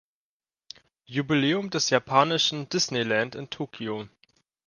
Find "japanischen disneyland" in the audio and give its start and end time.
1.91-3.35